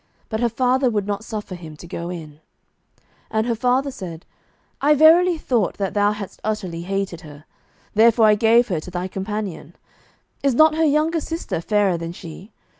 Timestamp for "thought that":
5.37-5.93